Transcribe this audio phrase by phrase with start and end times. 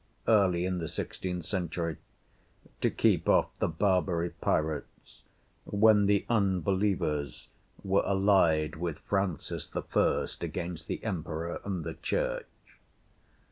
[0.27, 1.97] early in the sixteenth century,
[2.81, 5.21] to keep off the Barbary pirates,
[5.63, 7.49] when the unbelievers
[7.83, 10.25] were allied with Francis I.
[10.41, 12.47] against the Emperor and the Church.